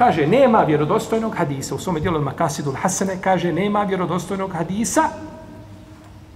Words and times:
kaže, 0.00 0.26
nema 0.26 0.62
vjerodostojnog 0.64 1.34
hadisa. 1.36 1.74
U 1.74 1.78
svome 1.78 2.00
dijelu 2.00 2.20
Makasidul 2.20 2.74
Hasene 2.74 3.18
kaže, 3.20 3.52
nema 3.52 3.82
vjerodostojnog 3.82 4.52
hadisa 4.52 5.02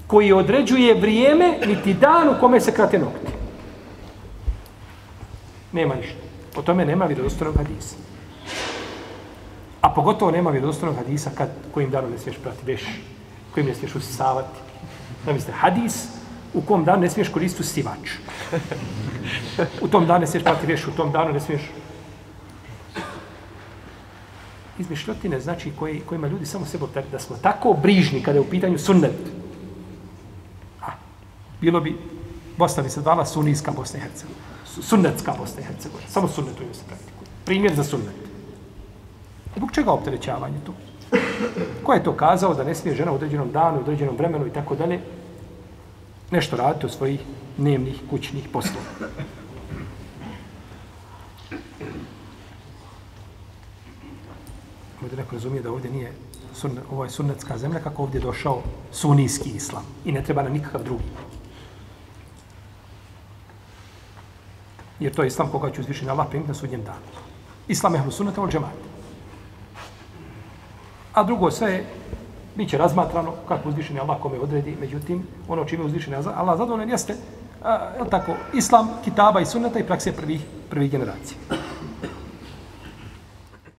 koji 0.07 0.33
određuje 0.33 0.95
vrijeme 0.95 1.59
niti 1.67 1.95
dan 1.95 2.29
u 2.29 2.35
kome 2.41 2.61
se 2.61 2.73
krate 2.73 2.99
nokti. 2.99 3.33
Nema 5.73 5.95
ništa. 5.95 6.21
O 6.57 6.63
tome 6.63 6.85
nema 6.85 7.05
vjerodostojnog 7.05 7.57
hadisa. 7.57 7.97
A 9.81 9.89
pogotovo 9.91 10.31
nema 10.31 10.51
vjerodostojnog 10.51 10.97
hadisa 10.97 11.31
kad 11.35 11.49
kojim 11.75 11.91
danom 11.91 12.11
ne 12.11 12.19
smiješ 12.19 12.37
prati 12.43 12.67
veš, 12.67 12.85
kojim 13.55 13.67
ne 13.69 13.75
smiješ 13.75 13.95
usisavati. 13.95 14.61
Zamislite, 15.25 15.53
hadis 15.53 16.05
u 16.55 16.61
kom 16.61 16.85
danu 16.85 17.01
ne 17.01 17.11
smiješ 17.11 17.29
koristiti 17.29 17.69
sivač. 17.69 18.13
U 19.85 19.89
tom 19.89 20.07
danu 20.07 20.21
ne 20.21 20.27
smiješ 20.27 20.45
prati 20.45 20.67
veš, 20.67 20.87
u 20.89 20.97
tom 20.97 21.13
danu 21.13 21.33
ne 21.33 21.41
smiješ 21.41 21.63
izmišljotine, 24.79 25.41
znači 25.41 25.73
koji, 25.79 26.01
kojima 26.01 26.29
ljudi 26.29 26.47
samo 26.47 26.67
sebe 26.67 26.85
tako 26.95 27.09
da 27.13 27.19
smo 27.19 27.37
tako 27.37 27.73
brižni 27.83 28.23
kada 28.23 28.39
je 28.39 28.41
u 28.41 28.51
pitanju 28.51 28.79
sunnet. 28.79 29.19
A, 30.81 30.91
bilo 31.61 31.81
bi, 31.81 31.99
Bosna 32.57 32.83
bi 32.83 32.89
se 32.91 33.01
dala 33.01 33.27
sunijska 33.27 33.71
Bosna 33.71 33.99
i 33.99 34.03
Hercegovina. 34.03 34.45
Sunnetska 34.83 35.35
Bosna 35.39 35.61
i 35.61 35.65
Hercegovina. 35.65 36.11
Samo 36.11 36.29
sunnetu 36.29 36.63
se 36.73 36.83
praktikuje. 36.87 37.29
Primjer 37.45 37.75
za 37.75 37.85
sunnet. 37.85 38.15
Zbog 39.57 39.73
čega 39.73 39.93
opterećavanje 39.93 40.59
tu? 40.67 40.73
Ko 41.83 41.93
je 41.93 42.05
to 42.05 42.13
kazao 42.13 42.55
da 42.55 42.65
ne 42.65 42.75
smije 42.75 42.97
žena 42.97 43.13
u 43.13 43.15
određenom 43.15 43.53
danu, 43.53 43.79
u 43.79 43.81
određenom 43.81 44.17
vremenu 44.17 44.47
i 44.47 44.51
tako 44.51 44.75
dalje 44.75 45.01
nešto 46.31 46.57
raditi 46.57 46.87
u 46.87 46.89
svojih 46.89 47.21
dnevnih 47.57 48.01
kućnih 48.11 48.49
poslova? 48.53 48.87
Da 55.11 55.17
neko 55.17 55.35
razumije 55.35 55.63
da 55.63 55.73
ovdje 55.73 55.91
nije 55.91 56.13
sunne, 56.55 56.81
ovo 56.93 57.05
je 57.05 57.11
sunnetska 57.11 57.59
zemlja 57.59 57.81
kako 57.81 58.03
ovdje 58.03 58.19
je 58.19 58.23
došao 58.23 58.63
sunijski 58.93 59.51
islam 59.51 59.83
i 60.05 60.13
ne 60.13 60.23
treba 60.23 60.43
nam 60.43 60.53
nikakav 60.53 60.83
drugi. 60.85 61.05
Jer 65.01 65.15
to 65.15 65.23
je 65.23 65.27
islam 65.27 65.49
koga 65.51 65.71
će 65.71 65.81
uzvišiti 65.81 66.07
na 66.07 66.13
Allah 66.13 66.27
primiti 66.29 66.49
na 66.49 66.55
sudnjem 66.55 66.85
danu. 66.85 67.07
Islam 67.69 67.95
je 67.95 68.01
hlu 68.01 68.11
sunneta 68.11 68.43
od 68.43 68.51
džemata. 68.51 68.95
A 71.15 71.23
drugo 71.23 71.51
sve 71.51 71.73
je, 71.73 71.87
bit 72.57 72.71
će 72.71 72.79
razmatrano 72.79 73.33
kako 73.49 73.69
uzvišeni 73.69 74.01
Allah 74.01 74.21
kome 74.23 74.39
odredi, 74.39 74.77
međutim, 74.81 75.27
ono 75.49 75.65
čime 75.65 75.85
uzvišeni 75.85 76.17
Allah 76.17 76.59
zadovoljen 76.59 76.91
jeste, 76.91 77.17
a, 77.63 77.73
je 77.75 78.11
tako, 78.11 78.35
islam, 78.55 78.89
kitaba 79.05 79.41
i 79.41 79.47
sunneta 79.47 79.79
i 79.79 79.87
prakse 79.87 80.13
prvih, 80.13 80.41
prvih 80.71 80.91
generacija. 80.91 81.39